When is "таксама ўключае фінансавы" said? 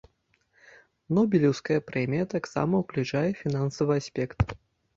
2.35-3.93